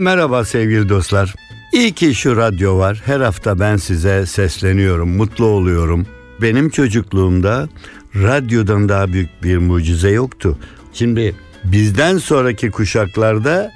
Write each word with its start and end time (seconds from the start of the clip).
Merhaba 0.00 0.44
sevgili 0.44 0.88
dostlar. 0.88 1.34
İyi 1.72 1.92
ki 1.92 2.14
şu 2.14 2.36
radyo 2.36 2.78
var. 2.78 3.02
Her 3.04 3.20
hafta 3.20 3.60
ben 3.60 3.76
size 3.76 4.26
sesleniyorum, 4.26 5.16
mutlu 5.16 5.44
oluyorum. 5.44 6.06
Benim 6.42 6.70
çocukluğumda 6.70 7.68
radyodan 8.14 8.88
daha 8.88 9.12
büyük 9.12 9.42
bir 9.42 9.58
mucize 9.58 10.10
yoktu. 10.10 10.58
Şimdi 10.92 11.34
bizden 11.64 12.18
sonraki 12.18 12.70
kuşaklarda 12.70 13.72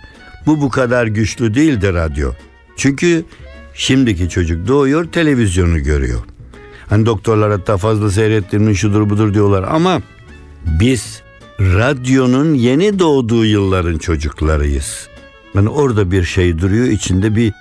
bu 0.47 0.61
bu 0.61 0.71
kadar 0.71 1.07
güçlü 1.07 1.55
değildi 1.55 1.95
radyo. 1.95 2.33
Çünkü 2.77 3.25
şimdiki 3.75 4.29
çocuk 4.29 4.69
doğuyor 4.69 5.05
televizyonu 5.05 5.83
görüyor. 5.83 6.21
Hani 6.89 7.07
doktorlar 7.07 7.51
hatta 7.51 7.77
fazla 7.77 8.11
seyrettirmiş 8.11 8.81
şudur 8.81 9.11
budur 9.11 9.35
diyorlar 9.35 9.65
ama 9.69 10.03
biz 10.81 11.23
radyonun 11.61 12.55
yeni 12.55 12.99
doğduğu 12.99 13.45
yılların 13.45 13.99
çocuklarıyız. 13.99 15.14
Yani 15.55 15.69
orada 15.69 16.11
bir 16.11 16.25
şey 16.25 16.59
duruyor 16.59 16.87
içinde 16.87 17.37
bir 17.37 17.53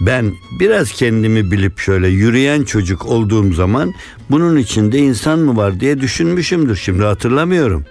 ben 0.00 0.32
biraz 0.60 0.92
kendimi 0.92 1.50
bilip 1.50 1.78
şöyle 1.78 2.08
yürüyen 2.08 2.62
çocuk 2.62 3.06
olduğum 3.06 3.52
zaman 3.52 3.94
bunun 4.30 4.56
içinde 4.56 4.98
insan 4.98 5.38
mı 5.38 5.56
var 5.56 5.80
diye 5.80 6.00
düşünmüşümdür. 6.00 6.76
Şimdi 6.76 7.02
hatırlamıyorum. 7.02 7.84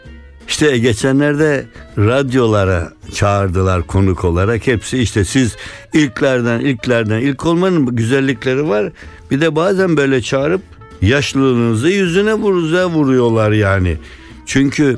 İşte 0.48 0.78
geçenlerde 0.78 1.66
radyolara 1.98 2.94
çağırdılar 3.14 3.82
konuk 3.88 4.26
olarak. 4.26 4.68
Hepsi 4.68 4.98
işte 4.98 5.26
siz 5.26 5.56
ilklerden 5.94 6.60
ilklerden 6.60 7.22
ilk 7.22 7.46
olmanın 7.46 7.96
güzellikleri 7.96 8.70
var. 8.70 8.92
Bir 9.32 9.42
de 9.42 9.56
bazen 9.56 9.98
böyle 9.98 10.22
çağırıp 10.22 10.62
yaşlılığınızı 11.02 11.90
yüzüne 11.90 12.34
vuruza 12.34 12.90
vuruyorlar 12.90 13.52
yani. 13.52 13.98
Çünkü 14.46 14.98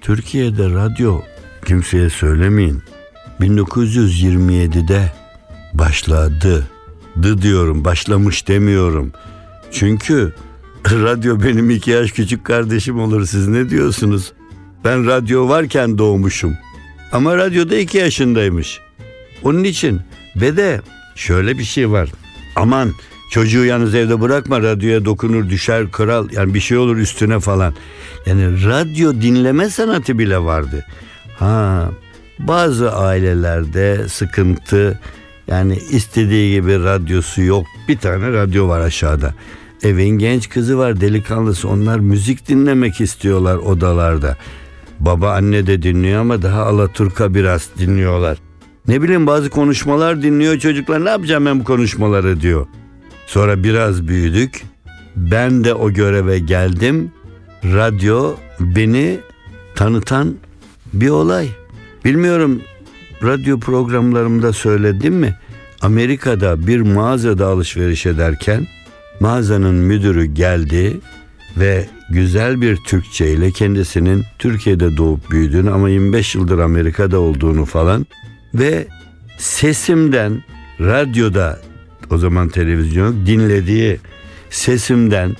Türkiye'de 0.00 0.70
radyo 0.70 1.20
kimseye 1.66 2.10
söylemeyin 2.10 2.82
1927'de 3.40 5.12
başladı. 5.74 6.66
Dı 7.22 7.42
diyorum, 7.42 7.84
başlamış 7.84 8.48
demiyorum. 8.48 9.12
Çünkü 9.72 10.34
radyo 10.90 11.42
benim 11.42 11.70
iki 11.70 11.90
yaş 11.90 12.12
küçük 12.12 12.44
kardeşim 12.44 13.00
olur. 13.00 13.26
Siz 13.26 13.48
ne 13.48 13.70
diyorsunuz? 13.70 14.32
Ben 14.84 15.06
radyo 15.06 15.48
varken 15.48 15.98
doğmuşum. 15.98 16.56
Ama 17.12 17.36
radyoda 17.36 17.76
iki 17.76 17.98
yaşındaymış. 17.98 18.80
Onun 19.42 19.64
için 19.64 20.00
ve 20.36 20.56
de 20.56 20.80
şöyle 21.14 21.58
bir 21.58 21.64
şey 21.64 21.90
var. 21.90 22.10
Aman 22.56 22.92
çocuğu 23.30 23.64
yalnız 23.64 23.94
evde 23.94 24.20
bırakma 24.20 24.62
radyoya 24.62 25.04
dokunur 25.04 25.50
düşer 25.50 25.90
kral 25.90 26.28
yani 26.32 26.54
bir 26.54 26.60
şey 26.60 26.78
olur 26.78 26.96
üstüne 26.96 27.40
falan. 27.40 27.74
Yani 28.26 28.64
radyo 28.66 29.12
dinleme 29.12 29.70
sanatı 29.70 30.18
bile 30.18 30.38
vardı. 30.38 30.86
Ha 31.38 31.90
bazı 32.48 32.92
ailelerde 32.92 34.08
sıkıntı 34.08 35.00
yani 35.46 35.76
istediği 35.76 36.60
gibi 36.60 36.84
radyosu 36.84 37.42
yok. 37.42 37.66
Bir 37.88 37.98
tane 37.98 38.32
radyo 38.32 38.68
var 38.68 38.80
aşağıda. 38.80 39.34
Evin 39.82 40.08
genç 40.08 40.48
kızı 40.48 40.78
var 40.78 41.00
delikanlısı 41.00 41.68
onlar 41.68 41.98
müzik 41.98 42.48
dinlemek 42.48 43.00
istiyorlar 43.00 43.56
odalarda. 43.56 44.36
Baba 45.00 45.32
anne 45.32 45.66
de 45.66 45.82
dinliyor 45.82 46.20
ama 46.20 46.42
daha 46.42 46.66
Alaturka 46.66 47.34
biraz 47.34 47.68
dinliyorlar. 47.78 48.38
Ne 48.88 49.02
bileyim 49.02 49.26
bazı 49.26 49.50
konuşmalar 49.50 50.22
dinliyor 50.22 50.58
çocuklar 50.58 51.04
ne 51.04 51.10
yapacağım 51.10 51.46
ben 51.46 51.60
bu 51.60 51.64
konuşmaları 51.64 52.40
diyor. 52.40 52.66
Sonra 53.26 53.64
biraz 53.64 54.08
büyüdük. 54.08 54.62
Ben 55.16 55.64
de 55.64 55.74
o 55.74 55.90
göreve 55.90 56.38
geldim. 56.38 57.12
Radyo 57.64 58.34
beni 58.60 59.20
tanıtan 59.74 60.36
bir 60.92 61.08
olay. 61.08 61.48
Bilmiyorum 62.04 62.62
radyo 63.22 63.60
programlarımda 63.60 64.52
söyledim 64.52 65.14
mi? 65.14 65.36
Amerika'da 65.82 66.66
bir 66.66 66.80
mağazada 66.80 67.46
alışveriş 67.46 68.06
ederken 68.06 68.66
mağazanın 69.20 69.74
müdürü 69.74 70.24
geldi 70.24 71.00
ve 71.56 71.86
güzel 72.10 72.60
bir 72.60 72.76
Türkçe 72.76 73.32
ile 73.32 73.50
kendisinin 73.50 74.24
Türkiye'de 74.38 74.96
doğup 74.96 75.30
büyüdüğünü 75.30 75.70
ama 75.70 75.88
25 75.88 76.34
yıldır 76.34 76.58
Amerika'da 76.58 77.20
olduğunu 77.20 77.64
falan 77.64 78.06
ve 78.54 78.86
sesimden 79.38 80.42
radyoda 80.80 81.60
o 82.10 82.18
zaman 82.18 82.48
televizyon 82.48 83.26
dinlediği 83.26 83.98
sesimden 84.50 85.36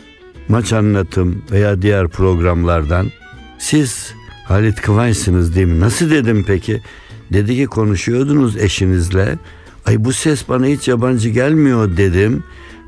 maç 0.48 0.72
anlatım 0.72 1.42
veya 1.50 1.82
diğer 1.82 2.08
programlardan 2.08 3.10
siz 3.58 4.14
Halit 4.50 4.80
Kıvanç'sınız 4.80 5.54
değil 5.54 5.66
mi? 5.66 5.80
Nasıl 5.80 6.10
dedim 6.10 6.44
peki? 6.46 6.80
Dedi 7.32 7.56
ki 7.56 7.66
konuşuyordunuz 7.66 8.56
eşinizle. 8.56 9.38
Ay 9.86 10.04
bu 10.04 10.12
ses 10.12 10.48
bana 10.48 10.66
hiç 10.66 10.88
yabancı 10.88 11.28
gelmiyor 11.28 11.96
dedim. 11.96 12.44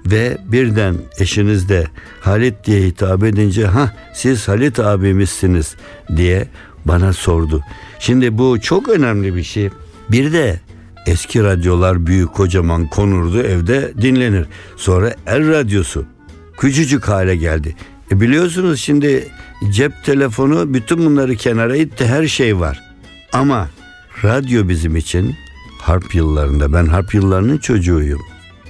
Ve 0.07 0.39
birden 0.45 0.95
eşiniz 1.19 1.69
de 1.69 1.87
Halit 2.21 2.55
diye 2.65 2.81
hitap 2.81 3.25
edince 3.25 3.67
ha 3.67 3.93
siz 4.15 4.49
Halit 4.49 4.79
abimizsiniz 4.79 5.75
diye 6.17 6.49
bana 6.85 7.13
sordu. 7.13 7.65
Şimdi 7.99 8.39
bu 8.39 8.61
çok 8.61 8.89
önemli 8.89 9.37
bir 9.37 9.43
şey. 9.45 9.71
Bir 10.11 10.33
de 10.33 10.61
eski 11.07 11.45
radyolar 11.45 12.07
büyük 12.07 12.33
kocaman 12.35 12.89
konurdu 12.89 13.43
evde 13.43 13.93
dinlenir. 14.03 14.47
Sonra 14.77 15.15
el 15.27 15.49
radyosu 15.49 16.05
küçücük 16.59 17.09
hale 17.09 17.37
geldi. 17.37 17.77
E 18.13 18.21
biliyorsunuz 18.21 18.81
şimdi 18.81 19.29
cep 19.71 20.05
telefonu 20.05 20.75
bütün 20.75 20.99
bunları 20.99 21.37
kenara 21.37 21.77
itti 21.77 22.07
her 22.07 22.27
şey 22.27 22.59
var. 22.59 22.81
Ama 23.33 23.69
radyo 24.25 24.69
bizim 24.69 24.97
için 24.97 25.35
harp 25.79 26.15
yıllarında 26.15 26.73
ben 26.73 26.87
harp 26.87 27.15
yıllarının 27.15 27.59
çocuğuyum. 27.59 28.21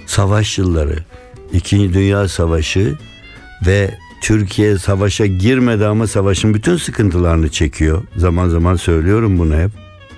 Savaş 0.05 0.57
yılları, 0.57 0.99
İkinci 1.53 1.93
Dünya 1.93 2.27
Savaşı 2.27 2.97
ve 3.65 3.97
Türkiye 4.21 4.77
savaşa 4.77 5.25
girmedi 5.25 5.85
ama 5.85 6.07
savaşın 6.07 6.53
bütün 6.53 6.77
sıkıntılarını 6.77 7.49
çekiyor. 7.49 8.03
Zaman 8.17 8.49
zaman 8.49 8.75
söylüyorum 8.75 9.39
bunu 9.39 9.55
hep. 9.55 9.71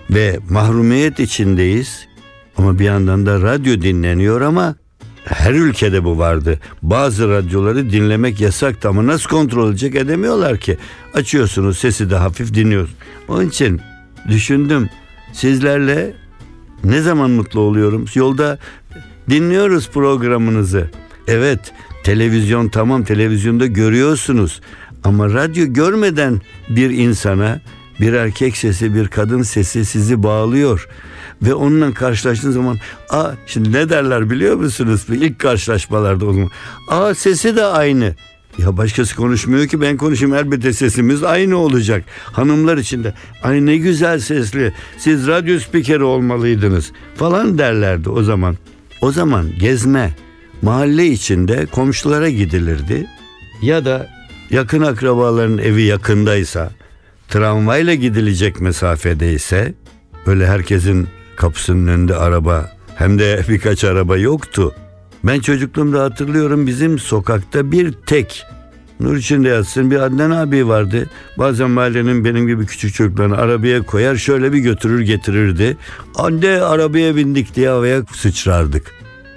Ve 0.09 0.39
mahrumiyet 0.49 1.19
içindeyiz. 1.19 2.07
Ama 2.57 2.79
bir 2.79 2.85
yandan 2.85 3.25
da 3.25 3.41
radyo 3.41 3.81
dinleniyor 3.81 4.41
ama 4.41 4.75
her 5.25 5.53
ülkede 5.53 6.03
bu 6.03 6.17
vardı. 6.17 6.59
Bazı 6.81 7.29
radyoları 7.29 7.89
dinlemek 7.89 8.41
yasaktı 8.41 8.89
ama 8.89 9.07
nasıl 9.07 9.29
kontrol 9.29 9.69
edecek 9.69 9.95
edemiyorlar 9.95 10.57
ki. 10.57 10.77
Açıyorsunuz 11.13 11.77
sesi 11.77 12.09
de 12.09 12.15
hafif 12.15 12.53
dinliyorsunuz. 12.53 12.97
Onun 13.27 13.49
için 13.49 13.81
düşündüm 14.27 14.89
sizlerle 15.33 16.13
ne 16.83 17.01
zaman 17.01 17.31
mutlu 17.31 17.59
oluyorum. 17.59 18.05
Yolda 18.13 18.59
dinliyoruz 19.29 19.89
programınızı. 19.89 20.89
Evet 21.27 21.73
televizyon 22.03 22.69
tamam 22.69 23.03
televizyonda 23.03 23.65
görüyorsunuz. 23.65 24.61
Ama 25.03 25.33
radyo 25.33 25.65
görmeden 25.73 26.41
bir 26.69 26.89
insana 26.89 27.61
bir 27.99 28.13
erkek 28.13 28.57
sesi 28.57 28.95
bir 28.95 29.07
kadın 29.07 29.41
sesi 29.41 29.85
sizi 29.85 30.23
bağlıyor 30.23 30.87
ve 31.45 31.53
onunla 31.53 31.93
karşılaştığın 31.93 32.51
zaman 32.51 32.77
a 33.09 33.31
şimdi 33.45 33.71
ne 33.71 33.89
derler 33.89 34.29
biliyor 34.29 34.55
musunuz? 34.55 35.05
İlk 35.09 35.39
karşılaşmalarda 35.39 36.25
o 36.25 36.33
zaman. 36.33 36.49
Aa 36.89 37.15
sesi 37.15 37.55
de 37.55 37.63
aynı. 37.63 38.15
Ya 38.57 38.77
başkası 38.77 39.15
konuşmuyor 39.15 39.67
ki 39.67 39.81
ben 39.81 39.97
konuşayım 39.97 40.35
elbette 40.35 40.73
sesimiz 40.73 41.23
aynı 41.23 41.57
olacak. 41.57 42.03
Hanımlar 42.23 42.77
için 42.77 43.03
de 43.03 43.13
ay 43.43 43.65
ne 43.65 43.77
güzel 43.77 44.19
sesli 44.19 44.73
siz 44.97 45.27
radyo 45.27 45.59
spikeri 45.59 46.03
olmalıydınız 46.03 46.91
falan 47.15 47.57
derlerdi 47.57 48.09
o 48.09 48.23
zaman. 48.23 48.57
O 49.01 49.11
zaman 49.11 49.45
gezme 49.59 50.15
mahalle 50.61 51.07
içinde 51.07 51.65
komşulara 51.65 52.29
gidilirdi 52.29 53.07
ya 53.61 53.85
da 53.85 54.09
yakın 54.49 54.81
akrabaların 54.81 55.57
evi 55.57 55.81
yakındaysa 55.81 56.71
tramvayla 57.27 57.93
gidilecek 57.93 58.61
mesafedeyse 58.61 59.73
öyle 60.25 60.47
herkesin 60.47 61.07
kapısının 61.35 61.87
önünde 61.87 62.15
araba 62.15 62.71
hem 62.95 63.19
de 63.19 63.45
birkaç 63.49 63.83
araba 63.83 64.17
yoktu. 64.17 64.75
Ben 65.23 65.39
çocukluğumda 65.39 66.03
hatırlıyorum 66.03 66.67
bizim 66.67 66.99
sokakta 66.99 67.71
bir 67.71 67.91
tek 67.91 68.45
Nur 68.99 69.17
içinde 69.17 69.49
yatsın 69.49 69.91
bir 69.91 69.99
Adnan 69.99 70.31
abi 70.31 70.67
vardı. 70.67 71.09
Bazen 71.37 71.69
mahallenin 71.69 72.25
benim 72.25 72.47
gibi 72.47 72.65
küçük 72.65 72.93
çocuklarını 72.93 73.37
arabaya 73.37 73.81
koyar 73.81 74.15
şöyle 74.15 74.53
bir 74.53 74.59
götürür 74.59 75.01
getirirdi. 75.01 75.77
Anne 76.15 76.61
arabaya 76.61 77.15
bindik 77.15 77.55
diye 77.55 77.69
havaya 77.69 78.01
sıçrardık. 78.13 78.91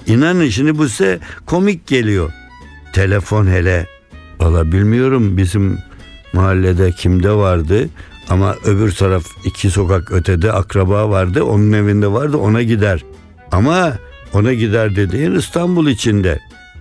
İnanın 0.06 0.48
şimdi 0.48 0.78
bu 0.78 0.88
size 0.88 1.18
komik 1.46 1.86
geliyor. 1.86 2.32
Telefon 2.92 3.46
hele. 3.46 3.86
Valla 4.40 4.72
bilmiyorum 4.72 5.36
bizim 5.36 5.78
mahallede 6.32 6.92
kimde 6.92 7.32
vardı. 7.32 7.88
Ama 8.28 8.56
öbür 8.64 8.92
taraf 8.92 9.24
iki 9.44 9.70
sokak 9.70 10.12
ötede 10.12 10.52
akraba 10.52 11.10
vardı. 11.10 11.42
Onun 11.42 11.72
evinde 11.72 12.12
vardı 12.12 12.36
ona 12.36 12.62
gider. 12.62 13.04
Ama 13.52 13.98
ona 14.32 14.52
gider 14.52 14.96
dediğin 14.96 15.34
İstanbul 15.34 15.88
içinde. 15.88 16.38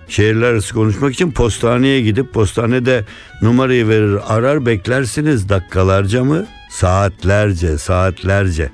Şehirler 0.07 0.47
arası 0.47 0.73
konuşmak 0.73 1.13
için 1.13 1.31
postaneye 1.31 2.01
gidip 2.01 2.33
postanede 2.33 3.05
numarayı 3.41 3.87
verir 3.87 4.19
arar 4.27 4.65
beklersiniz 4.65 5.49
dakikalarca 5.49 6.23
mı? 6.23 6.45
Saatlerce 6.71 7.77
saatlerce. 7.77 8.69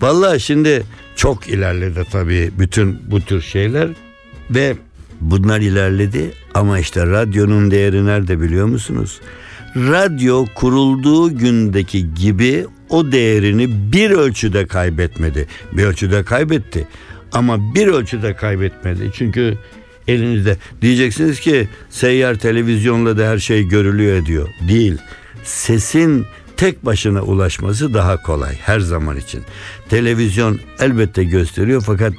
Vallahi 0.00 0.40
şimdi 0.40 0.82
çok 1.16 1.48
ilerledi 1.48 2.04
tabii 2.12 2.50
bütün 2.58 2.98
bu 3.10 3.20
tür 3.20 3.40
şeyler 3.40 3.88
ve 4.50 4.76
bunlar 5.20 5.60
ilerledi 5.60 6.30
ama 6.54 6.78
işte 6.78 7.06
radyonun 7.06 7.70
değeri 7.70 8.06
nerede 8.06 8.40
biliyor 8.40 8.66
musunuz? 8.66 9.20
Radyo 9.76 10.46
kurulduğu 10.54 11.38
gündeki 11.38 12.14
gibi 12.14 12.66
o 12.88 13.12
değerini 13.12 13.92
bir 13.92 14.10
ölçüde 14.10 14.66
kaybetmedi. 14.66 15.46
Bir 15.72 15.84
ölçüde 15.84 16.24
kaybetti 16.24 16.88
ama 17.32 17.74
bir 17.74 17.86
ölçüde 17.86 18.34
kaybetmedi. 18.34 19.10
Çünkü 19.14 19.58
elinizde 20.08 20.56
diyeceksiniz 20.82 21.40
ki 21.40 21.68
seyyar 21.90 22.34
televizyonla 22.34 23.18
da 23.18 23.28
her 23.28 23.38
şey 23.38 23.68
görülüyor 23.68 24.16
ediyor. 24.16 24.48
Değil. 24.68 24.98
Sesin 25.44 26.26
tek 26.56 26.84
başına 26.84 27.22
ulaşması 27.22 27.94
daha 27.94 28.22
kolay 28.22 28.54
her 28.54 28.80
zaman 28.80 29.16
için. 29.16 29.42
Televizyon 29.88 30.60
elbette 30.80 31.24
gösteriyor 31.24 31.82
fakat 31.86 32.12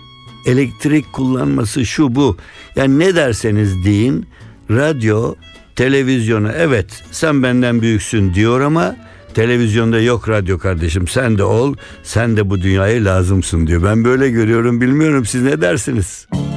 elektrik 0.45 1.13
kullanması 1.13 1.85
şu 1.85 2.15
bu. 2.15 2.37
Yani 2.75 2.99
ne 2.99 3.15
derseniz 3.15 3.85
deyin 3.85 4.27
radyo 4.69 5.35
televizyona 5.77 6.51
evet 6.51 7.03
sen 7.11 7.43
benden 7.43 7.81
büyüksün 7.81 8.33
diyor 8.33 8.61
ama 8.61 8.95
televizyonda 9.33 9.99
yok 9.99 10.29
radyo 10.29 10.57
kardeşim 10.59 11.07
sen 11.07 11.37
de 11.37 11.43
ol 11.43 11.75
sen 12.03 12.37
de 12.37 12.49
bu 12.49 12.61
dünyaya 12.61 13.05
lazımsın 13.05 13.67
diyor. 13.67 13.83
Ben 13.83 14.03
böyle 14.05 14.29
görüyorum 14.29 14.81
bilmiyorum 14.81 15.25
siz 15.25 15.43
ne 15.43 15.61
dersiniz? 15.61 16.27
Bir 16.33 16.56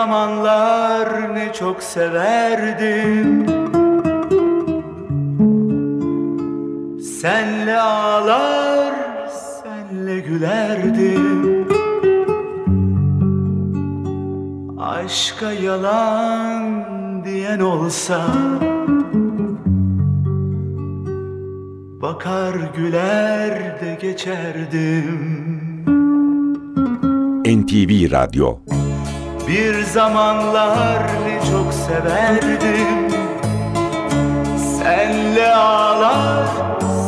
zamanlar 0.00 1.34
ne 1.34 1.52
çok 1.52 1.82
severdim. 1.82 3.46
Senle 7.20 7.80
ağlar, 7.80 8.94
senle 9.62 10.20
gülerdim. 10.20 11.66
Aşka 14.78 15.52
yalan 15.52 16.84
diyen 17.24 17.60
olsa 17.60 18.26
Bakar 22.02 22.54
güler 22.76 23.80
de 23.80 23.98
geçerdim. 24.00 25.40
NTV 27.46 28.10
Radyo 28.12 28.58
Bir 29.50 29.82
zamanlar 29.82 31.02
ne 31.26 31.50
çok 31.50 31.74
severdim. 31.74 33.10
Senle 34.78 35.54
ağlar, 35.54 36.46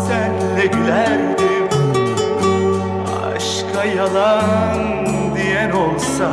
senle 0.09 0.67
gülerdim. 0.67 1.69
Aşka 3.37 3.85
yalan 3.85 5.07
diyen 5.37 5.71
olsa 5.71 6.31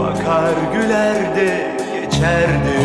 Bakar 0.00 0.54
güler 0.72 1.36
de 1.36 1.76
geçerdim 1.94 2.79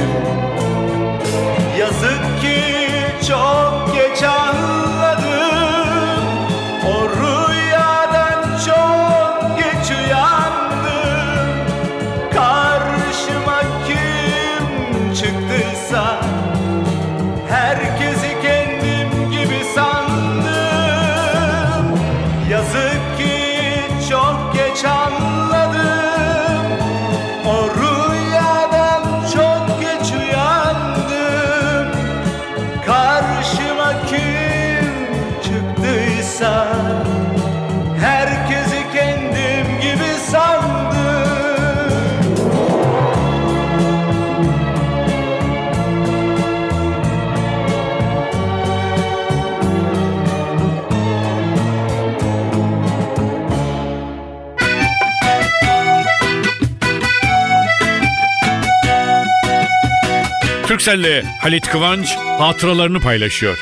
Türkcell'le 60.86 61.24
Halit 61.42 61.68
Kıvanç 61.68 62.16
hatıralarını 62.40 63.00
paylaşıyor. 63.00 63.58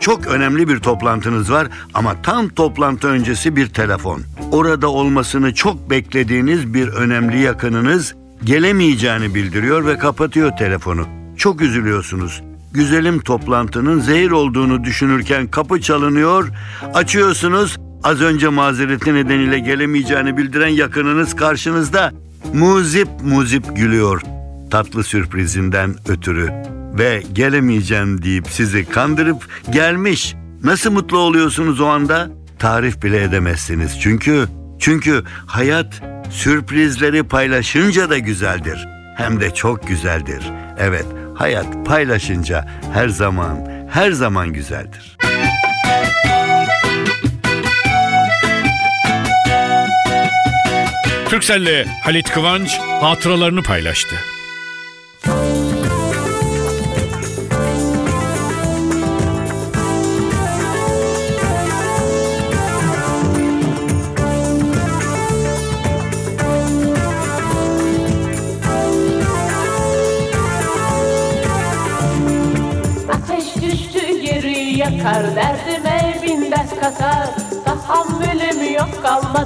Çok 0.00 0.26
önemli 0.26 0.68
bir 0.68 0.78
toplantınız 0.78 1.52
var 1.52 1.68
ama 1.94 2.22
tam 2.22 2.48
toplantı 2.48 3.08
öncesi 3.08 3.56
bir 3.56 3.66
telefon. 3.66 4.22
Orada 4.52 4.88
olmasını 4.88 5.54
çok 5.54 5.90
beklediğiniz 5.90 6.74
bir 6.74 6.88
önemli 6.88 7.40
yakınınız 7.40 8.14
gelemeyeceğini 8.44 9.34
bildiriyor 9.34 9.86
ve 9.86 9.98
kapatıyor 9.98 10.56
telefonu. 10.56 11.06
Çok 11.36 11.60
üzülüyorsunuz. 11.60 12.42
Güzelim 12.72 13.20
toplantının 13.20 14.00
zehir 14.00 14.30
olduğunu 14.30 14.84
düşünürken 14.84 15.46
kapı 15.46 15.80
çalınıyor, 15.80 16.48
açıyorsunuz. 16.94 17.76
Az 18.04 18.20
önce 18.20 18.48
mazereti 18.48 19.14
nedeniyle 19.14 19.58
gelemeyeceğini 19.58 20.36
bildiren 20.36 20.68
yakınınız 20.68 21.36
karşınızda. 21.36 22.12
Muzip 22.54 23.08
muzip 23.22 23.76
gülüyor 23.76 24.22
tatlı 24.72 25.04
sürprizinden 25.04 25.94
ötürü 26.08 26.52
ve 26.98 27.22
gelemeyeceğim 27.32 28.22
deyip 28.22 28.48
sizi 28.48 28.84
kandırıp 28.84 29.48
gelmiş. 29.70 30.34
Nasıl 30.64 30.90
mutlu 30.90 31.18
oluyorsunuz 31.18 31.80
o 31.80 31.86
anda? 31.86 32.30
Tarif 32.58 33.02
bile 33.02 33.22
edemezsiniz. 33.22 34.00
Çünkü 34.00 34.48
çünkü 34.78 35.22
hayat 35.46 36.02
sürprizleri 36.30 37.22
paylaşınca 37.22 38.10
da 38.10 38.18
güzeldir. 38.18 38.88
Hem 39.16 39.40
de 39.40 39.54
çok 39.54 39.88
güzeldir. 39.88 40.42
Evet, 40.78 41.06
hayat 41.34 41.86
paylaşınca 41.86 42.68
her 42.94 43.08
zaman 43.08 43.58
her 43.90 44.12
zaman 44.12 44.52
güzeldir. 44.52 45.16
Türkcell'le 51.28 51.86
Halit 52.04 52.30
Kıvanç 52.30 52.78
hatıralarını 52.78 53.62
paylaştı. 53.62 54.16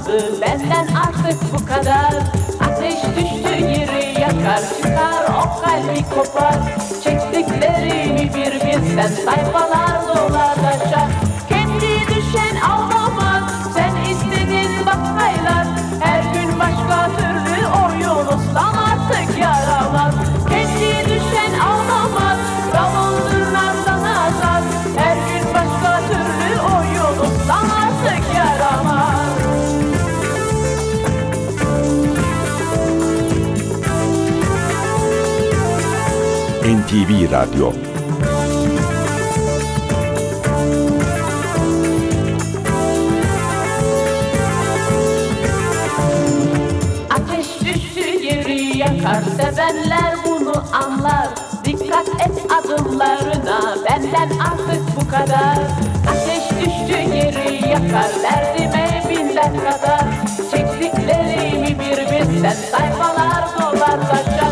Kalmadı 0.07 0.41
Benden 0.41 0.87
artık 0.95 1.53
bu 1.53 1.65
kadar. 1.65 2.13
Ateş 2.59 2.95
düştü 3.03 3.63
yeri 3.63 4.21
yakar 4.21 4.61
Çıkar 4.77 5.25
o 5.29 5.61
kalbi 5.61 6.03
kopar. 6.09 6.55
Çektiklerimi 7.03 8.33
bir 8.35 8.53
bilsen 8.53 9.07
Sayfalar 9.25 10.07
dolar 10.07 10.46
NTV 36.87 37.31
Radyo. 37.31 37.73
Ateş 47.09 47.61
düştü 47.61 48.25
yeri 48.25 48.77
yakar. 48.77 49.23
Sevenler 49.37 50.15
bunu 50.25 50.63
anlar. 50.73 51.27
Dikkat 51.65 52.07
et 52.07 52.51
adımlarına. 52.51 53.75
Benden 53.89 54.29
artık 54.39 54.81
bu 54.95 55.07
kadar. 55.11 55.57
Ateş 56.09 56.49
düştü 56.49 57.15
yeri 57.15 57.69
yakar. 57.69 58.11
Derdime 58.23 59.03
binden 59.09 59.55
kadar. 59.59 60.05
Çektiklerimi 60.51 61.79
bir 61.79 61.97
bilsen 61.97 62.51
Sayfalar 62.71 63.43
dolar 63.61 64.09
taşar 64.09 64.46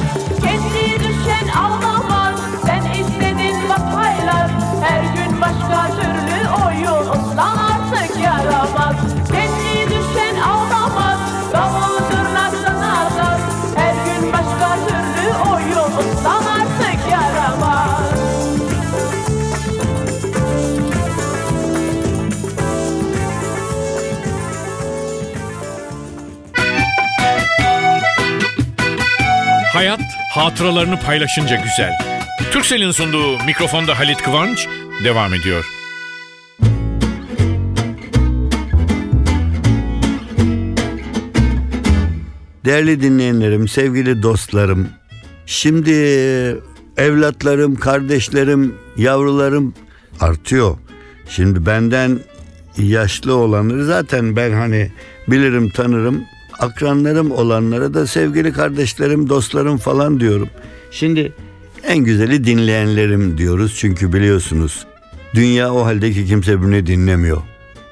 hatıralarını 30.35 30.99
paylaşınca 30.99 31.55
güzel. 31.55 31.91
Türksel'in 32.51 32.91
sunduğu 32.91 33.43
mikrofonda 33.45 33.99
Halit 33.99 34.21
Kıvanç 34.21 34.67
devam 35.03 35.33
ediyor. 35.33 35.65
Değerli 42.65 43.01
dinleyenlerim, 43.01 43.67
sevgili 43.67 44.23
dostlarım. 44.23 44.89
Şimdi 45.45 45.91
evlatlarım, 46.97 47.75
kardeşlerim, 47.75 48.75
yavrularım 48.97 49.73
artıyor. 50.19 50.77
Şimdi 51.29 51.65
benden 51.65 52.19
yaşlı 52.77 53.35
olanları 53.35 53.85
zaten 53.85 54.35
ben 54.35 54.51
hani 54.51 54.91
bilirim, 55.27 55.69
tanırım. 55.69 56.23
Akranlarım 56.59 57.31
olanlara 57.31 57.93
da 57.93 58.07
sevgili 58.07 58.53
kardeşlerim, 58.53 59.29
dostlarım 59.29 59.77
falan 59.77 60.19
diyorum. 60.19 60.49
Şimdi 60.91 61.33
en 61.87 61.97
güzeli 61.97 62.43
dinleyenlerim 62.43 63.37
diyoruz 63.37 63.75
çünkü 63.77 64.13
biliyorsunuz 64.13 64.85
dünya 65.35 65.73
o 65.73 65.85
halde 65.85 66.11
ki 66.11 66.25
kimse 66.25 66.61
birbirini 66.61 66.87
dinlemiyor. 66.87 67.41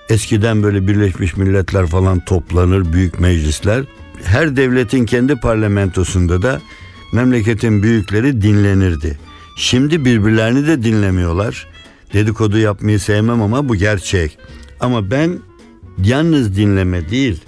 Eskiden 0.10 0.64
böyle 0.64 0.88
Birleşmiş 0.88 1.38
Milletler 1.38 1.88
falan 1.88 2.20
toplanır, 2.20 2.94
büyük 2.94 3.20
meclisler. 3.20 3.84
Her 4.24 4.56
devletin 4.56 5.06
kendi 5.06 5.36
parlamentosunda 5.36 6.42
da 6.42 6.62
memleketin 7.14 7.84
büyükleri 7.84 8.42
dinlenirdi. 8.42 9.20
Şimdi 9.58 10.06
birbirlerini 10.06 10.68
de 10.68 10.84
dinlemiyorlar. 10.84 11.68
Dedikodu 12.14 12.58
yapmayı 12.58 13.00
sevmem 13.00 13.42
ama 13.42 13.70
bu 13.70 13.76
gerçek. 13.76 14.38
Ama 14.80 15.12
ben 15.12 15.40
yalnız 16.04 16.56
dinleme 16.56 17.10
değil, 17.10 17.42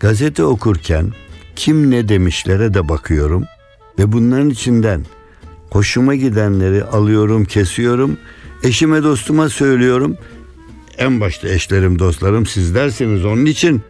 gazete 0.00 0.44
okurken 0.44 1.12
kim 1.56 1.90
ne 1.90 2.08
demişlere 2.08 2.74
de 2.74 2.88
bakıyorum 2.88 3.44
ve 3.98 4.12
bunların 4.12 4.50
içinden 4.50 5.04
hoşuma 5.70 6.14
gidenleri 6.14 6.84
alıyorum, 6.84 7.44
kesiyorum. 7.44 8.18
Eşime 8.62 9.02
dostuma 9.02 9.48
söylüyorum. 9.48 10.16
En 10.98 11.20
başta 11.20 11.48
eşlerim, 11.48 11.98
dostlarım 11.98 12.46
sizlerseniz 12.46 13.24
onun 13.24 13.46
için 13.46 13.82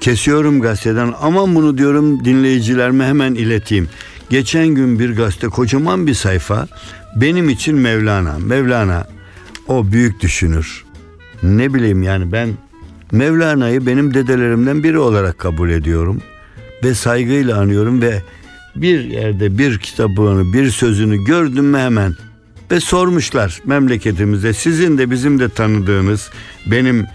kesiyorum 0.00 0.60
gazeteden. 0.60 1.14
Aman 1.20 1.54
bunu 1.54 1.78
diyorum 1.78 2.24
dinleyicilerime 2.24 3.06
hemen 3.06 3.34
ileteyim. 3.34 3.88
Geçen 4.30 4.68
gün 4.68 4.98
bir 4.98 5.16
gazete 5.16 5.48
kocaman 5.48 6.06
bir 6.06 6.14
sayfa 6.14 6.68
benim 7.16 7.48
için 7.48 7.74
Mevlana. 7.74 8.38
Mevlana 8.38 9.06
o 9.68 9.92
büyük 9.92 10.20
düşünür. 10.20 10.84
Ne 11.42 11.74
bileyim 11.74 12.02
yani 12.02 12.32
ben 12.32 12.48
Mevlana'yı 13.12 13.86
benim 13.86 14.14
dedelerimden 14.14 14.82
biri 14.82 14.98
olarak 14.98 15.38
kabul 15.38 15.70
ediyorum 15.70 16.22
ve 16.84 16.94
saygıyla 16.94 17.60
anıyorum 17.60 18.02
ve 18.02 18.22
bir 18.76 19.04
yerde 19.04 19.58
bir 19.58 19.78
kitabını, 19.78 20.52
bir 20.52 20.70
sözünü 20.70 21.24
gördüm 21.24 21.64
mü 21.64 21.78
hemen 21.78 22.14
ve 22.70 22.80
sormuşlar 22.80 23.60
memleketimizde 23.64 24.52
sizin 24.52 24.98
de 24.98 25.10
bizim 25.10 25.38
de 25.38 25.48
tanıdığınız 25.48 26.30
benim 26.66 27.06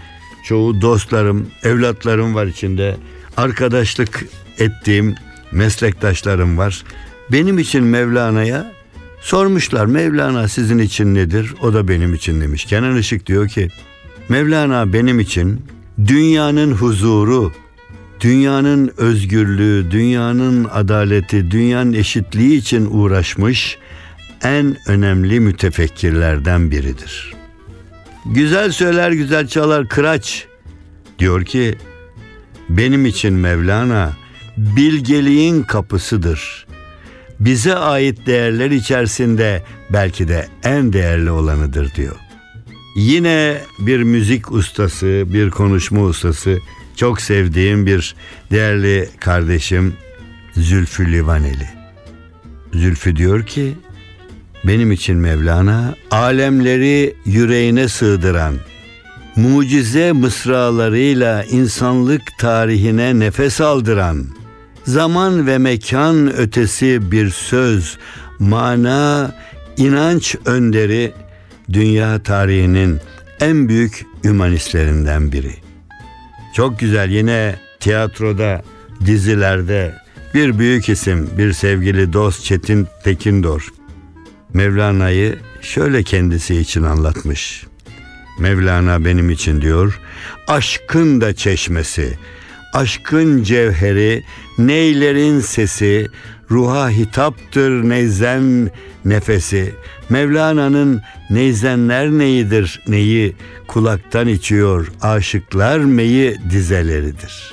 çoğu 0.44 0.80
dostlarım, 0.80 1.46
evlatlarım 1.62 2.34
var 2.34 2.46
içinde. 2.46 2.96
Arkadaşlık 3.36 4.24
ettiğim 4.58 5.14
meslektaşlarım 5.52 6.58
var. 6.58 6.84
Benim 7.32 7.58
için 7.58 7.84
Mevlana'ya 7.84 8.72
sormuşlar 9.20 9.86
Mevlana 9.86 10.48
sizin 10.48 10.78
için 10.78 11.14
nedir? 11.14 11.54
O 11.62 11.74
da 11.74 11.88
benim 11.88 12.14
için 12.14 12.40
demiş. 12.40 12.64
Kenan 12.64 12.96
Işık 12.96 13.26
diyor 13.26 13.48
ki 13.48 13.68
Mevlana 14.28 14.92
benim 14.92 15.20
için 15.20 15.60
dünyanın 16.06 16.72
huzuru, 16.72 17.52
dünyanın 18.20 18.92
özgürlüğü, 18.96 19.90
dünyanın 19.90 20.64
adaleti, 20.64 21.50
dünyanın 21.50 21.92
eşitliği 21.92 22.58
için 22.58 22.88
uğraşmış 22.90 23.78
en 24.42 24.76
önemli 24.86 25.40
mütefekkirlerden 25.40 26.70
biridir. 26.70 27.34
Güzel 28.26 28.72
söyler, 28.72 29.12
güzel 29.12 29.48
çalar 29.48 29.88
kıraç. 29.88 30.46
Diyor 31.18 31.44
ki 31.44 31.74
benim 32.68 33.06
için 33.06 33.32
Mevlana 33.32 34.12
bilgeliğin 34.56 35.62
kapısıdır. 35.62 36.66
Bize 37.40 37.74
ait 37.74 38.26
değerler 38.26 38.70
içerisinde 38.70 39.62
belki 39.90 40.28
de 40.28 40.48
en 40.64 40.92
değerli 40.92 41.30
olanıdır 41.30 41.94
diyor. 41.94 42.16
Yine 42.96 43.60
bir 43.78 44.02
müzik 44.02 44.52
ustası, 44.52 45.24
bir 45.26 45.50
konuşma 45.50 46.02
ustası, 46.02 46.58
çok 46.96 47.20
sevdiğim 47.20 47.86
bir 47.86 48.14
değerli 48.50 49.08
kardeşim 49.20 49.94
Zülfü 50.54 51.12
Livaneli. 51.12 51.68
Zülfü 52.72 53.16
diyor 53.16 53.46
ki, 53.46 53.74
benim 54.64 54.92
için 54.92 55.16
Mevlana 55.16 55.94
alemleri 56.10 57.14
yüreğine 57.24 57.88
sığdıran, 57.88 58.54
mucize 59.36 60.12
mısralarıyla 60.12 61.44
insanlık 61.44 62.22
tarihine 62.38 63.18
nefes 63.18 63.60
aldıran, 63.60 64.26
zaman 64.84 65.46
ve 65.46 65.58
mekan 65.58 66.36
ötesi 66.36 67.12
bir 67.12 67.30
söz, 67.30 67.98
mana, 68.38 69.34
inanç 69.76 70.36
önderi, 70.44 71.12
dünya 71.72 72.22
tarihinin 72.22 73.00
en 73.40 73.68
büyük 73.68 74.06
hümanistlerinden 74.24 75.32
biri. 75.32 75.54
Çok 76.54 76.78
güzel 76.78 77.10
yine 77.10 77.56
tiyatroda, 77.80 78.62
dizilerde 79.06 79.94
bir 80.34 80.58
büyük 80.58 80.88
isim, 80.88 81.30
bir 81.38 81.52
sevgili 81.52 82.12
dost 82.12 82.44
Çetin 82.44 82.86
Tekindor. 83.04 83.68
Mevlana'yı 84.54 85.38
şöyle 85.60 86.02
kendisi 86.02 86.56
için 86.56 86.82
anlatmış. 86.82 87.66
Mevlana 88.38 89.04
benim 89.04 89.30
için 89.30 89.60
diyor, 89.60 90.00
aşkın 90.46 91.20
da 91.20 91.34
çeşmesi, 91.34 92.18
aşkın 92.74 93.42
cevheri, 93.42 94.22
neylerin 94.58 95.40
sesi, 95.40 96.06
ruha 96.50 96.90
hitaptır 96.90 97.70
neyzen 97.70 98.70
nefesi. 99.04 99.74
Mevlana'nın 100.08 101.02
neyzenler 101.30 102.10
neyidir 102.10 102.82
neyi 102.88 103.36
kulaktan 103.66 104.28
içiyor 104.28 104.92
aşıklar 105.02 105.78
meyi 105.78 106.36
dizeleridir. 106.50 107.52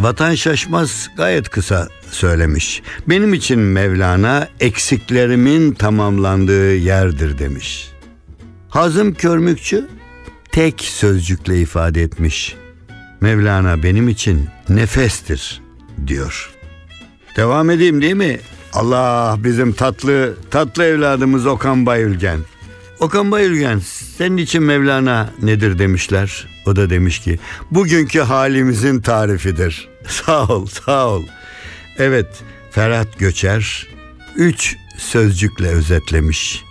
Vatan 0.00 0.34
Şaşmaz 0.34 1.10
gayet 1.16 1.48
kısa 1.48 1.88
söylemiş. 2.10 2.82
Benim 3.08 3.34
için 3.34 3.58
Mevlana 3.58 4.48
eksiklerimin 4.60 5.72
tamamlandığı 5.72 6.74
yerdir 6.74 7.38
demiş. 7.38 7.90
Hazım 8.68 9.14
Körmükçü 9.14 9.88
tek 10.52 10.80
sözcükle 10.80 11.60
ifade 11.60 12.02
etmiş. 12.02 12.56
Mevlana 13.20 13.82
benim 13.82 14.08
için 14.08 14.48
nefestir 14.68 15.60
diyor. 16.06 16.61
Devam 17.36 17.70
edeyim 17.70 18.02
değil 18.02 18.14
mi? 18.14 18.40
Allah 18.72 19.36
bizim 19.38 19.72
tatlı 19.72 20.34
tatlı 20.50 20.84
evladımız 20.84 21.46
Okan 21.46 21.86
Bayülgen. 21.86 22.40
Okan 23.00 23.30
Bayülgen 23.30 23.78
senin 24.16 24.36
için 24.36 24.62
Mevlana 24.62 25.30
nedir 25.42 25.78
demişler. 25.78 26.48
O 26.66 26.76
da 26.76 26.90
demiş 26.90 27.18
ki 27.18 27.38
bugünkü 27.70 28.20
halimizin 28.20 29.00
tarifidir. 29.00 29.88
Sağ 30.06 30.46
ol 30.46 30.66
sağ 30.66 31.08
ol. 31.08 31.22
Evet 31.98 32.26
Ferhat 32.70 33.18
Göçer 33.18 33.88
üç 34.36 34.76
sözcükle 34.98 35.68
özetlemiş. 35.68 36.64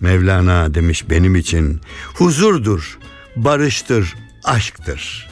Mevlana 0.00 0.74
demiş 0.74 1.10
benim 1.10 1.36
için 1.36 1.80
huzurdur, 2.14 2.98
barıştır, 3.36 4.14
aşktır. 4.44 5.28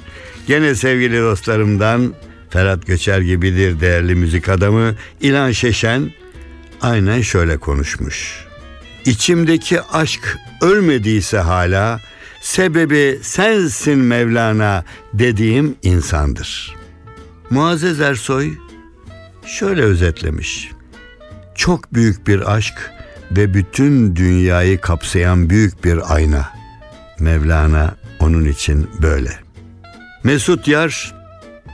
Gene 0.46 0.74
sevgili 0.74 1.20
dostlarımdan 1.20 2.14
Ferhat 2.56 2.86
Göçer 2.86 3.20
gibidir 3.20 3.80
değerli 3.80 4.14
müzik 4.14 4.48
adamı 4.48 4.94
İlan 5.20 5.52
Şeşen 5.52 6.12
aynen 6.80 7.20
şöyle 7.20 7.56
konuşmuş. 7.56 8.44
İçimdeki 9.04 9.82
aşk 9.82 10.38
ölmediyse 10.60 11.38
hala 11.38 12.00
sebebi 12.40 13.18
sensin 13.22 13.98
Mevlana 13.98 14.84
dediğim 15.14 15.74
insandır. 15.82 16.74
Muazzez 17.50 18.00
Ersoy 18.00 18.52
şöyle 19.46 19.82
özetlemiş. 19.82 20.70
Çok 21.54 21.94
büyük 21.94 22.26
bir 22.26 22.54
aşk 22.54 22.90
ve 23.30 23.54
bütün 23.54 24.16
dünyayı 24.16 24.80
kapsayan 24.80 25.50
büyük 25.50 25.84
bir 25.84 26.14
ayna. 26.14 26.52
Mevlana 27.20 27.96
onun 28.20 28.44
için 28.44 28.90
böyle. 29.02 29.38
Mesut 30.24 30.68
Yar 30.68 31.15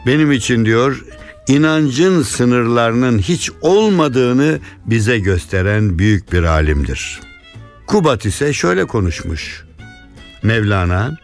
benim 0.07 0.33
için 0.33 0.65
diyor 0.65 1.05
inancın 1.49 2.23
sınırlarının 2.23 3.19
hiç 3.19 3.51
olmadığını 3.61 4.59
bize 4.87 5.19
gösteren 5.19 5.99
büyük 5.99 6.33
bir 6.33 6.43
alimdir. 6.43 7.21
Kubat 7.87 8.27
ise 8.27 8.53
şöyle 8.53 8.85
konuşmuş. 8.85 9.65
Mevlana 10.43 11.19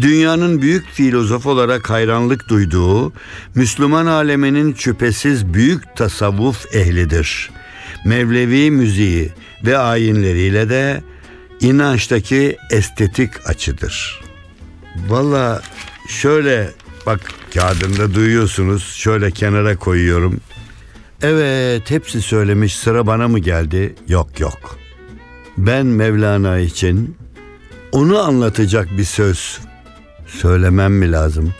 dünyanın 0.00 0.62
büyük 0.62 0.86
filozof 0.90 1.46
olarak 1.46 1.90
hayranlık 1.90 2.48
duyduğu 2.48 3.12
Müslüman 3.54 4.06
aleminin 4.06 4.74
şüphesiz 4.74 5.54
büyük 5.54 5.96
tasavvuf 5.96 6.74
ehlidir. 6.74 7.50
Mevlevi 8.04 8.70
müziği 8.70 9.30
ve 9.64 9.78
ayinleriyle 9.78 10.68
de 10.68 11.02
inançtaki 11.60 12.56
estetik 12.70 13.48
açıdır. 13.48 14.20
Valla 15.08 15.62
şöyle 16.08 16.70
bak 17.06 17.20
kağıdında 17.54 18.14
duyuyorsunuz 18.14 18.94
şöyle 18.94 19.30
kenara 19.30 19.76
koyuyorum. 19.76 20.40
Evet 21.22 21.90
hepsi 21.90 22.22
söylemiş 22.22 22.76
sıra 22.76 23.06
bana 23.06 23.28
mı 23.28 23.38
geldi? 23.38 23.94
Yok 24.08 24.40
yok. 24.40 24.78
Ben 25.58 25.86
Mevlana 25.86 26.58
için 26.58 27.16
onu 27.92 28.18
anlatacak 28.18 28.88
bir 28.98 29.04
söz 29.04 29.60
söylemem 30.26 30.92
mi 30.94 31.12
lazım? 31.12 31.54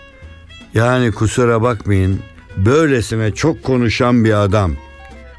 Yani 0.74 1.12
kusura 1.12 1.62
bakmayın 1.62 2.20
böylesine 2.57 3.35
çok 3.35 3.62
konuşan 3.62 4.24
bir 4.24 4.42
adam, 4.42 4.72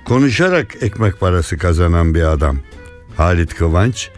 konuşarak 0.05 0.75
ekmek 0.81 1.19
parası 1.19 1.57
kazanan 1.57 2.15
bir 2.15 2.23
adam. 2.23 2.57
Halit 3.17 3.55
Kıvanç, 3.55 4.09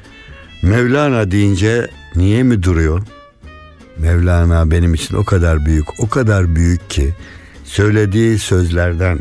Mevlana 0.62 1.32
deyince 1.32 1.92
niye 2.16 2.44
mi 2.44 2.64
duruyor? 2.64 3.02
Mevlana 3.98 4.72
benim 4.72 4.94
için 4.94 5.16
o 5.16 5.24
kadar 5.24 5.66
büyük, 5.66 6.00
o 6.00 6.10
kadar 6.10 6.56
büyük 6.56 6.90
ki 6.90 7.14
söylediği 7.64 8.40
sözlerden 8.40 9.20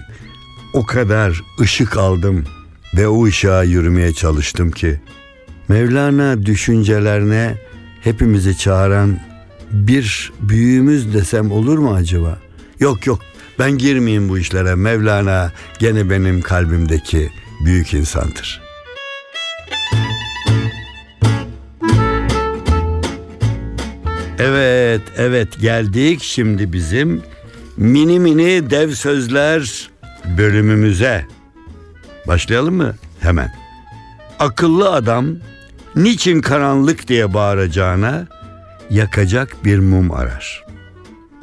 o 0.73 0.87
kadar 0.87 1.43
ışık 1.61 1.97
aldım 1.97 2.45
ve 2.97 3.09
o 3.09 3.25
ışığa 3.25 3.63
yürümeye 3.63 4.13
çalıştım 4.13 4.71
ki 4.71 5.01
Mevlana 5.69 6.47
düşüncelerine 6.47 7.59
hepimizi 8.01 8.59
çağıran 8.59 9.19
bir 9.71 10.33
büyüğümüz 10.41 11.15
desem 11.15 11.53
olur 11.53 11.79
mu 11.79 11.95
acaba? 11.95 12.39
Yok 12.81 13.07
yok 13.07 13.21
ben 13.59 13.79
girmeyeyim 13.79 14.29
bu 14.29 14.39
işlere. 14.39 14.75
Mevlana 14.75 15.53
gene 15.79 16.11
benim 16.11 16.41
kalbimdeki 16.41 17.31
büyük 17.65 17.95
insandır. 17.95 18.64
Evet, 24.45 25.03
evet 25.17 25.61
geldik 25.61 26.23
şimdi 26.23 26.73
bizim 26.73 27.23
mini 27.77 28.21
mini 28.21 28.71
dev 28.71 28.91
sözler 28.91 29.91
bölümümüze. 30.39 31.27
Başlayalım 32.27 32.75
mı? 32.75 32.95
Hemen. 33.21 33.55
Akıllı 34.39 34.93
adam 34.93 35.27
niçin 35.97 36.41
karanlık 36.41 37.09
diye 37.09 37.35
bağıracağına 37.35 38.27
yakacak 38.91 39.65
bir 39.65 39.79
mum 39.79 40.11
arar. 40.11 40.65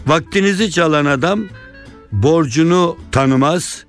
Vaktinizi 0.07 0.71
çalan 0.71 1.05
adam 1.05 1.43
borcunu 2.11 2.97
tanımaz. 3.11 3.85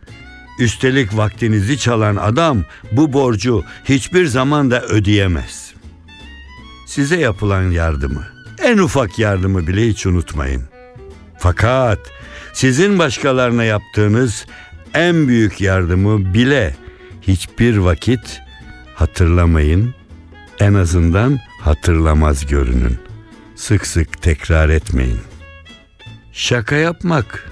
Üstelik 0.59 1.17
vaktinizi 1.17 1.79
çalan 1.79 2.17
adam 2.17 2.65
bu 2.93 3.13
borcu 3.13 3.65
hiçbir 3.85 4.27
zaman 4.27 4.71
da 4.71 4.83
ödeyemez. 4.83 5.73
Size 6.87 7.21
yapılan 7.21 7.71
yardımı, 7.71 8.32
en 8.63 8.79
ufak 8.79 9.19
yardımı 9.19 9.67
bile 9.67 9.89
hiç 9.89 10.07
unutmayın. 10.07 10.63
Fakat 11.39 11.99
sizin 12.53 12.99
başkalarına 12.99 13.65
yaptığınız 13.65 14.47
en 14.95 15.29
büyük 15.29 15.61
yardımı 15.61 16.35
bile 16.35 16.77
hiçbir 17.23 17.77
vakit 17.77 18.41
hatırlamayın. 18.95 19.95
En 20.61 20.75
azından 20.75 21.41
hatırlamaz 21.61 22.47
görünün. 22.47 22.99
Sık 23.55 23.87
sık 23.87 24.23
tekrar 24.23 24.69
etmeyin. 24.69 25.21
Şaka 26.33 26.77
yapmak 26.77 27.51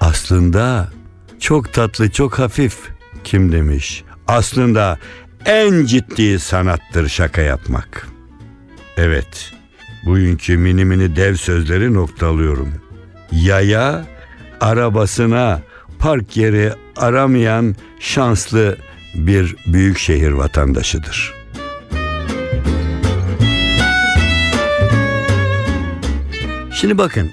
aslında 0.00 0.92
çok 1.40 1.72
tatlı, 1.72 2.10
çok 2.10 2.38
hafif. 2.38 2.78
Kim 3.24 3.52
demiş? 3.52 4.04
Aslında 4.26 4.98
en 5.44 5.84
ciddi 5.84 6.38
sanattır 6.38 7.08
şaka 7.08 7.40
yapmak. 7.40 8.08
Evet, 8.96 9.53
bugünkü 10.06 10.56
mini 10.56 10.84
mini 10.84 11.16
dev 11.16 11.34
sözleri 11.34 11.94
noktalıyorum. 11.94 12.68
Yaya, 13.32 14.06
arabasına 14.60 15.62
park 15.98 16.36
yeri 16.36 16.72
aramayan 16.96 17.76
şanslı 18.00 18.76
bir 19.14 19.56
büyük 19.66 19.98
şehir 19.98 20.30
vatandaşıdır. 20.30 21.34
Şimdi 26.72 26.98
bakın, 26.98 27.30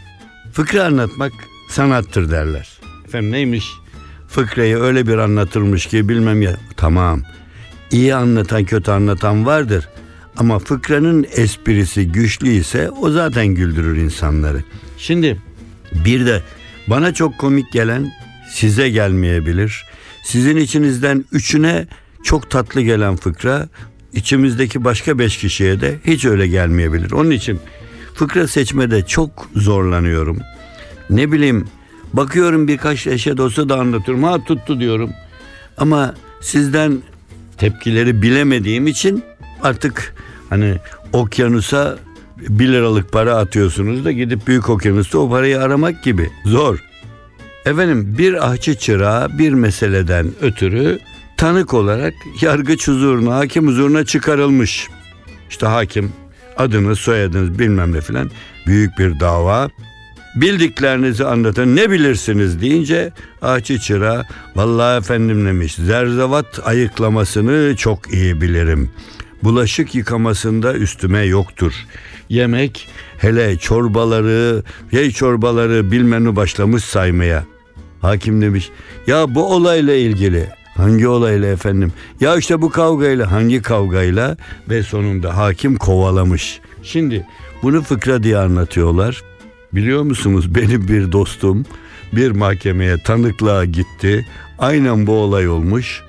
fıkra 0.53 0.83
anlatmak 0.83 1.31
sanattır 1.69 2.31
derler. 2.31 2.69
Efendim 3.05 3.31
neymiş? 3.31 3.71
Fıkrayı 4.27 4.77
öyle 4.77 5.07
bir 5.07 5.17
anlatılmış 5.17 5.85
ki 5.85 6.09
bilmem 6.09 6.41
ya. 6.41 6.57
Tamam. 6.77 7.21
İyi 7.91 8.15
anlatan 8.15 8.63
kötü 8.63 8.91
anlatan 8.91 9.45
vardır. 9.45 9.89
Ama 10.41 10.59
fıkranın 10.59 11.25
esprisi 11.35 12.07
güçlü 12.07 12.49
ise 12.49 12.89
o 12.89 13.09
zaten 13.09 13.47
güldürür 13.47 13.97
insanları. 13.97 14.63
Şimdi 14.97 15.37
bir 16.05 16.25
de 16.25 16.41
bana 16.87 17.13
çok 17.13 17.37
komik 17.37 17.71
gelen 17.71 18.11
size 18.49 18.89
gelmeyebilir. 18.89 19.85
Sizin 20.23 20.57
içinizden 20.57 21.25
üçüne 21.31 21.87
çok 22.23 22.49
tatlı 22.49 22.81
gelen 22.81 23.15
fıkra 23.15 23.67
içimizdeki 24.13 24.83
başka 24.83 25.19
beş 25.19 25.37
kişiye 25.37 25.81
de 25.81 25.99
hiç 26.05 26.25
öyle 26.25 26.47
gelmeyebilir. 26.47 27.11
Onun 27.11 27.31
için 27.31 27.59
fıkra 28.13 28.47
seçmede 28.47 29.05
çok 29.05 29.49
zorlanıyorum. 29.55 30.39
Ne 31.09 31.31
bileyim 31.31 31.67
bakıyorum 32.13 32.67
birkaç 32.67 33.07
eşe 33.07 33.37
dostu 33.37 33.69
da 33.69 33.79
anlatıyorum. 33.79 34.23
Ha 34.23 34.43
tuttu 34.43 34.79
diyorum. 34.79 35.09
Ama 35.77 36.15
sizden 36.41 37.01
tepkileri 37.57 38.21
bilemediğim 38.21 38.87
için 38.87 39.23
artık 39.63 40.15
hani 40.51 40.75
okyanusa 41.13 41.97
1 42.37 42.67
liralık 42.67 43.11
para 43.11 43.35
atıyorsunuz 43.35 44.05
da 44.05 44.11
gidip 44.11 44.47
büyük 44.47 44.69
okyanusta 44.69 45.17
o 45.17 45.29
parayı 45.29 45.61
aramak 45.61 46.03
gibi 46.03 46.29
zor. 46.45 46.83
Efendim 47.65 48.15
bir 48.17 48.49
ahçı 48.49 48.75
çırağı 48.75 49.37
bir 49.37 49.53
meseleden 49.53 50.27
ötürü 50.41 50.99
tanık 51.37 51.73
olarak 51.73 52.13
yargıç 52.41 52.87
huzuruna, 52.87 53.35
hakim 53.35 53.67
huzuruna 53.67 54.05
çıkarılmış. 54.05 54.89
İşte 55.49 55.67
hakim 55.67 56.11
adınız, 56.57 56.99
soyadınız 56.99 57.59
bilmem 57.59 57.93
ne 57.93 58.01
filan 58.01 58.31
büyük 58.67 58.99
bir 58.99 59.19
dava. 59.19 59.69
Bildiklerinizi 60.35 61.25
anlatın 61.25 61.75
ne 61.75 61.91
bilirsiniz 61.91 62.61
deyince 62.61 63.11
ahçı 63.41 63.79
çırağı 63.79 64.25
vallahi 64.55 64.97
efendim 64.97 65.45
demiş 65.45 65.75
zerzevat 65.75 66.59
ayıklamasını 66.63 67.75
çok 67.75 68.13
iyi 68.13 68.41
bilirim. 68.41 68.89
Bulaşık 69.43 69.95
yıkamasında 69.95 70.73
üstüme 70.73 71.23
yoktur. 71.23 71.73
Yemek 72.29 72.87
hele 73.17 73.57
çorbaları, 73.57 74.63
yey 74.91 75.11
çorbaları 75.11 75.91
bilmem 75.91 76.35
başlamış 76.35 76.83
saymaya. 76.83 77.45
Hakim 78.01 78.41
demiş 78.41 78.69
ya 79.07 79.35
bu 79.35 79.53
olayla 79.53 79.95
ilgili 79.95 80.49
hangi 80.77 81.07
olayla 81.07 81.47
efendim 81.47 81.93
ya 82.19 82.37
işte 82.37 82.61
bu 82.61 82.69
kavgayla 82.69 83.31
hangi 83.31 83.61
kavgayla 83.61 84.37
ve 84.69 84.83
sonunda 84.83 85.37
hakim 85.37 85.75
kovalamış. 85.77 86.59
Şimdi 86.83 87.27
bunu 87.63 87.81
fıkra 87.81 88.23
diye 88.23 88.37
anlatıyorlar. 88.37 89.21
Biliyor 89.73 90.03
musunuz 90.03 90.55
benim 90.55 90.87
bir 90.87 91.11
dostum 91.11 91.65
bir 92.13 92.31
mahkemeye 92.31 92.97
tanıklığa 92.97 93.65
gitti. 93.65 94.27
Aynen 94.59 95.07
bu 95.07 95.11
olay 95.13 95.49
olmuş 95.49 96.01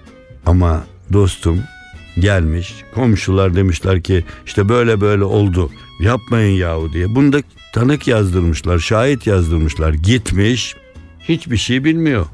ama 0.46 0.84
dostum 1.12 1.60
gelmiş 2.18 2.75
komşular 2.94 3.57
demişler 3.57 4.03
ki 4.03 4.25
işte 4.46 4.68
böyle 4.68 5.01
böyle 5.01 5.25
oldu 5.25 5.70
yapmayın 6.01 6.57
yahu 6.57 6.92
diye. 6.92 7.14
Bunda 7.14 7.38
tanık 7.75 8.09
yazdırmışlar 8.09 8.79
şahit 8.79 9.27
yazdırmışlar 9.27 9.92
gitmiş 9.92 10.77
hiçbir 11.29 11.57
şey 11.57 11.85
bilmiyor. 11.85 12.27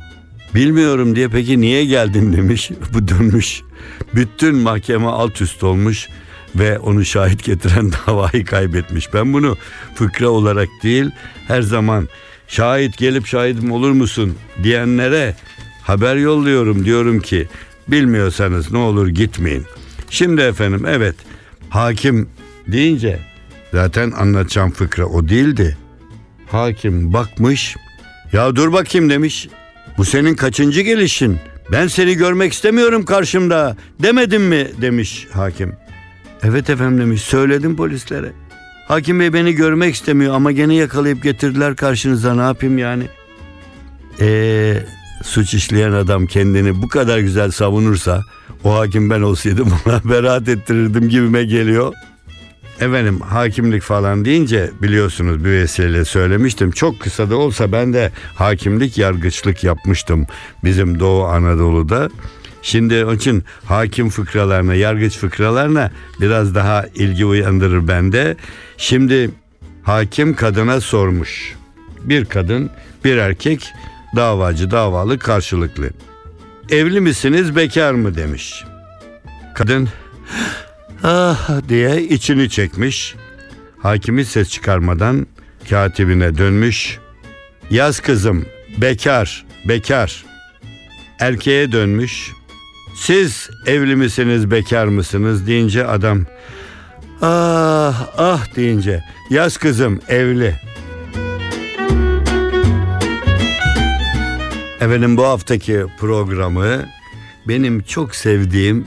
Bilmiyorum 0.55 1.17
diye 1.17 1.29
peki 1.29 1.61
niye 1.61 1.85
geldin 1.85 2.33
demiş. 2.37 2.71
Bu 2.95 3.09
dönmüş. 3.09 3.63
Bütün 4.15 4.57
mahkeme 4.57 5.07
alt 5.07 5.41
üst 5.41 5.65
olmuş 5.65 6.09
ve 6.57 6.79
onu 6.79 7.05
şahit 7.05 7.45
getiren 7.45 7.93
davayı 8.07 8.45
kaybetmiş. 8.45 9.15
Ben 9.15 9.33
bunu 9.33 9.57
fıkra 9.95 10.29
olarak 10.29 10.69
değil 10.83 11.11
her 11.49 11.63
zaman 11.63 12.09
şahit 12.49 12.99
gelip 12.99 13.27
şahidim 13.27 13.73
olur 13.73 13.91
musun 13.91 14.35
diyenlere 14.63 15.35
haber 15.83 16.17
yolluyorum 16.17 16.85
diyorum 16.85 17.21
ki 17.21 17.49
bilmiyorsanız 17.89 18.73
ne 18.73 18.79
olur 18.79 19.09
gitmeyin. 19.09 19.65
Şimdi 20.11 20.41
efendim 20.41 20.85
evet 20.87 21.15
hakim 21.71 22.29
deyince 22.67 23.19
zaten 23.73 24.11
anlatacağım 24.11 24.71
fıkra 24.71 25.07
o 25.07 25.29
değildi. 25.29 25.77
Hakim 26.51 27.13
bakmış 27.13 27.77
ya 28.33 28.57
dur 28.57 28.73
bakayım 28.73 29.11
demiş. 29.11 29.49
Bu 29.99 30.05
senin 30.05 30.35
kaçıncı 30.35 30.81
gelişin? 30.81 31.39
Ben 31.73 31.87
seni 31.87 32.15
görmek 32.15 32.53
istemiyorum 32.53 33.05
karşımda. 33.05 33.77
Demedim 34.03 34.43
mi 34.43 34.69
demiş 34.81 35.27
hakim. 35.33 35.73
Evet 36.43 36.71
efendim 36.71 36.99
demiş 36.99 37.23
söyledim 37.23 37.77
polislere. 37.77 38.33
Hakim 38.89 39.21
bey 39.21 39.33
beni 39.33 39.53
görmek 39.53 39.95
istemiyor 39.95 40.35
ama 40.35 40.53
gene 40.53 40.75
yakalayıp 40.75 41.23
getirdiler 41.23 41.77
karşınıza 41.77 42.35
ne 42.35 42.41
yapayım 42.43 42.79
yani. 42.79 43.05
Eee 44.21 44.87
suç 45.23 45.55
işleyen 45.55 45.93
adam 45.93 46.27
kendini 46.27 46.83
bu 46.83 46.89
kadar 46.89 47.19
güzel 47.19 47.51
savunursa 47.51 48.25
o 48.65 48.79
hakim 48.79 49.11
ben 49.11 49.21
olsaydım 49.21 49.69
ona 49.87 50.01
beraat 50.05 50.49
ettirirdim 50.49 51.09
gibime 51.09 51.45
geliyor. 51.45 51.95
Efendim 52.81 53.21
hakimlik 53.21 53.83
falan 53.83 54.25
deyince 54.25 54.71
biliyorsunuz 54.83 55.45
bir 55.45 55.51
vesileyle 55.51 56.05
söylemiştim. 56.05 56.71
Çok 56.71 57.01
kısa 57.01 57.31
da 57.31 57.37
olsa 57.37 57.73
ben 57.73 57.93
de 57.93 58.13
hakimlik 58.35 58.99
yargıçlık 58.99 59.65
yapmıştım 59.65 60.27
bizim 60.65 61.01
Doğu 61.01 61.25
Anadolu'da. 61.25 62.09
Şimdi 62.63 63.05
onun 63.05 63.17
için 63.17 63.45
hakim 63.65 64.09
fıkralarına, 64.09 64.75
yargıç 64.75 65.19
fıkralarına 65.19 65.91
biraz 66.21 66.55
daha 66.55 66.87
ilgi 66.95 67.25
uyandırır 67.25 67.89
bende. 67.89 68.37
Şimdi 68.77 69.31
hakim 69.83 70.35
kadına 70.35 70.81
sormuş. 70.81 71.55
Bir 72.05 72.25
kadın, 72.25 72.71
bir 73.05 73.17
erkek 73.17 73.73
davacı, 74.17 74.71
davalı 74.71 75.19
karşılıklı. 75.19 75.91
Evli 76.71 77.01
misiniz, 77.01 77.57
bekar 77.57 77.93
mı 77.93 78.17
demiş. 78.17 78.65
Kadın 79.55 79.89
ah 81.03 81.51
diye 81.69 82.03
içini 82.03 82.51
çekmiş. 82.51 83.15
Hakimi 83.79 84.25
ses 84.25 84.49
çıkarmadan 84.51 85.27
katibine 85.71 86.39
dönmüş. 86.39 86.99
Yaz 87.71 88.01
kızım, 88.01 88.47
bekar, 88.79 89.45
bekar. 89.69 90.25
Erkeğe 91.21 91.73
dönmüş. 91.73 92.33
Siz 92.97 93.51
evli 93.67 93.97
misiniz, 93.97 94.51
bekar 94.51 94.87
mısınız 94.87 95.47
deyince 95.47 95.87
adam 95.87 96.27
ah 97.23 98.09
ah 98.19 98.57
deyince 98.57 99.05
yaz 99.31 99.57
kızım 99.57 100.01
evli. 100.09 100.68
Efendim 104.81 105.17
bu 105.17 105.25
haftaki 105.25 105.87
programı 105.99 106.87
benim 107.49 107.83
çok 107.83 108.15
sevdiğim 108.15 108.87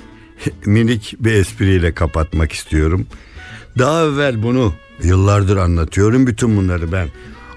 minik 0.65 1.15
bir 1.19 1.33
espriyle 1.33 1.93
kapatmak 1.93 2.51
istiyorum. 2.51 3.07
Daha 3.77 4.03
evvel 4.03 4.43
bunu 4.43 4.73
yıllardır 5.03 5.57
anlatıyorum 5.57 6.27
bütün 6.27 6.57
bunları 6.57 6.91
ben. 6.91 7.07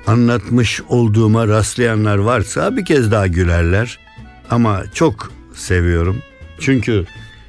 Anlatmış 0.06 0.80
olduğuma 0.88 1.48
rastlayanlar 1.48 2.16
varsa 2.16 2.76
bir 2.76 2.84
kez 2.84 3.10
daha 3.10 3.26
gülerler. 3.26 3.98
Ama 4.50 4.82
çok 4.94 5.32
seviyorum. 5.54 6.22
Çünkü 6.60 7.04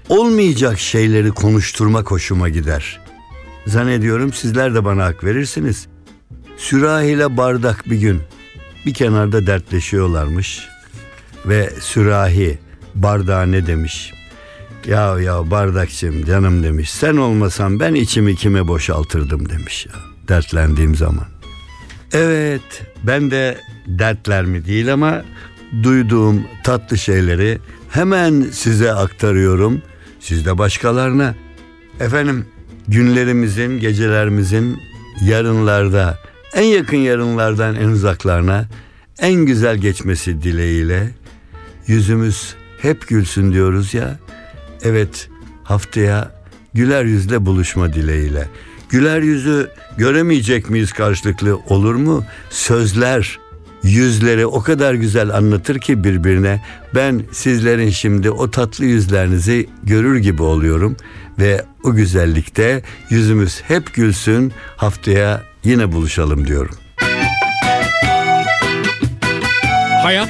olmayacak 0.10 0.80
şeyleri 0.80 1.32
konuşturmak 1.32 2.12
hoşuma 2.12 2.50
gider. 2.50 3.00
Zannediyorum 3.67 4.34
sizler 4.34 4.76
de 4.76 4.86
bana 4.86 5.06
hak 5.06 5.24
verirsiniz. 5.24 5.88
Sürahiyle 6.58 7.38
bardak 7.38 7.89
bir 7.89 7.98
gün 7.98 8.21
bir 8.86 8.93
kenarda 8.93 9.48
dertleşiyorlarmış 9.48 10.74
ve 11.47 11.69
sürahi 11.79 12.60
bardağa 12.95 13.43
ne 13.45 13.67
demiş? 13.67 14.13
Ya 14.88 15.19
ya 15.19 15.51
bardakçım 15.51 16.25
canım 16.25 16.63
demiş. 16.63 16.89
Sen 16.91 17.17
olmasan 17.17 17.79
ben 17.79 17.93
içimi 17.93 18.36
kime 18.36 18.67
boşaltırdım 18.67 19.49
demiş 19.49 19.86
ya. 19.86 19.93
Dertlendiğim 20.27 20.95
zaman. 20.95 21.25
Evet 22.13 22.84
ben 23.03 23.31
de 23.31 23.58
dertler 23.88 24.45
mi 24.45 24.65
değil 24.65 24.93
ama 24.93 25.23
duyduğum 25.84 26.43
tatlı 26.63 26.97
şeyleri 26.97 27.60
hemen 27.89 28.41
size 28.41 28.93
aktarıyorum. 28.93 29.81
Siz 30.19 30.45
de 30.45 30.58
başkalarına. 30.58 31.36
Efendim 31.99 32.45
günlerimizin, 32.88 33.79
gecelerimizin 33.79 34.79
yarınlarda, 35.21 36.19
en 36.53 36.63
yakın 36.63 36.97
yarınlardan 36.97 37.75
en 37.75 37.88
uzaklarına 37.88 38.65
en 39.19 39.34
güzel 39.34 39.77
geçmesi 39.77 40.41
dileğiyle 40.41 41.12
yüzümüz 41.88 42.56
hep 42.82 43.08
gülsün 43.08 43.54
diyoruz 43.54 43.93
ya. 43.93 44.19
Evet 44.84 45.30
haftaya 45.63 46.32
güler 46.74 47.06
yüzle 47.06 47.45
buluşma 47.45 47.93
dileğiyle. 47.93 48.48
Güler 48.89 49.21
yüzü 49.21 49.69
göremeyecek 49.98 50.69
miyiz 50.69 50.93
karşılıklı 50.93 51.58
olur 51.58 51.95
mu? 51.95 52.24
Sözler 52.50 53.39
yüzleri 53.84 54.45
o 54.45 54.62
kadar 54.62 54.93
güzel 54.93 55.30
anlatır 55.30 55.80
ki 55.80 56.04
birbirine. 56.04 56.62
Ben 56.95 57.21
sizlerin 57.32 57.89
şimdi 57.89 58.30
o 58.30 58.52
tatlı 58.52 58.86
yüzlerinizi 58.86 59.69
görür 59.84 60.17
gibi 60.17 60.43
oluyorum 60.43 60.98
ve 61.39 61.65
o 61.84 61.93
güzellikte 61.93 62.84
yüzümüz 63.10 63.62
hep 63.67 63.93
gülsün. 63.93 64.54
Haftaya 64.78 65.43
yine 65.63 65.91
buluşalım 65.91 66.48
diyorum. 66.48 66.76
Hayat 70.04 70.30